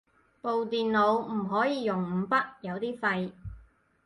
[0.41, 3.31] 部電腦唔可以用五筆，有啲廢